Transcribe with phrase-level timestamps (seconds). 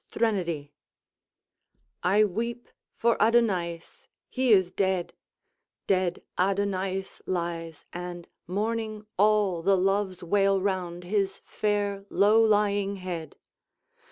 [0.09, 0.73] THRENODY
[2.01, 5.13] I weep for Adonaïs he is dead!
[5.85, 13.35] Dead Adonaïs lies, and mourning all, The Loves wail round his fair, low lying head.